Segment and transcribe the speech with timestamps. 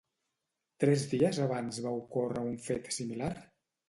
[0.83, 3.29] Tres dies abans va ocórrer un fet similar?